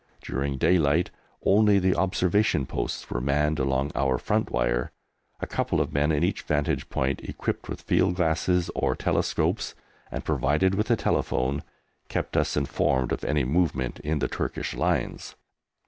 During 0.23 0.57
daylight 0.57 1.11
only 1.43 1.77
the 1.77 1.95
Observation 1.95 2.65
Posts 2.65 3.07
were 3.11 3.21
manned 3.21 3.59
along 3.59 3.91
our 3.93 4.17
front 4.17 4.49
wire. 4.49 4.91
A 5.39 5.45
couple 5.45 5.79
of 5.79 5.93
men 5.93 6.11
in 6.11 6.23
each 6.23 6.41
vantage 6.41 6.89
point, 6.89 7.21
equipped 7.23 7.69
with 7.69 7.81
field 7.83 8.15
glasses 8.15 8.71
or 8.73 8.95
telescopes, 8.95 9.75
and 10.09 10.25
provided 10.25 10.73
with 10.73 10.89
a 10.89 10.95
telephone, 10.95 11.61
kept 12.09 12.35
us 12.35 12.57
informed 12.57 13.11
of 13.11 13.23
any 13.23 13.43
movement 13.43 13.99
in 13.99 14.17
the 14.17 14.27
Turkish 14.27 14.73
lines. 14.73 15.35